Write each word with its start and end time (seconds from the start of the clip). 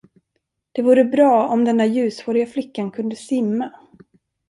Det 0.71 0.81
vore 0.81 1.05
bra, 1.05 1.47
om 1.47 1.65
den 1.65 1.77
där 1.77 1.85
ljushåriga 1.85 2.45
flickan 2.45 2.91
kunde 2.91 3.15
simma. 3.15 3.71